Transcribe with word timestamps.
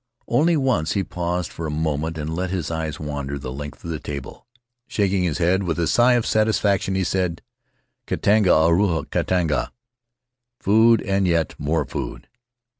Only 0.27 0.57
once 0.57 0.93
he 0.93 1.03
paused 1.03 1.51
for 1.51 1.67
a 1.67 1.69
moment 1.69 2.17
and 2.17 2.35
let 2.35 2.49
his 2.49 2.71
eyes 2.71 2.99
wander 2.99 3.37
the 3.37 3.51
length 3.53 3.83
of 3.83 3.91
the 3.91 3.99
table. 3.99 4.47
Shaking 4.87 5.21
his 5.21 5.37
head 5.37 5.61
with 5.61 5.77
a 5.77 5.85
sigh 5.85 6.13
of 6.13 6.25
satisfaction, 6.25 6.95
he 6.95 7.03
said, 7.03 7.43
"Katinga 8.07 8.49
ahuru 8.49 9.05
katinga" 9.11 9.71
("Food 10.59 11.03
and 11.03 11.27
yet 11.27 11.53
more 11.59 11.85
food"). 11.85 12.27